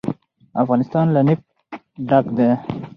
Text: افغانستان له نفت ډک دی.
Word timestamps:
افغانستان 0.63 1.05
له 1.15 1.21
نفت 1.27 1.45
ډک 2.07 2.25
دی. 2.37 2.49